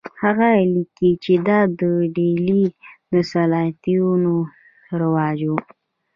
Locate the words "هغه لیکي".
0.23-1.11